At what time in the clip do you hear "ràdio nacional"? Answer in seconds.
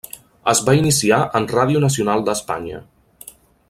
1.53-2.27